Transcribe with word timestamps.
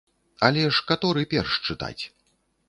Але 0.47 0.63
ж 0.77 0.85
каторы 0.91 1.27
перш 1.35 1.59
чытаць? 1.69 1.99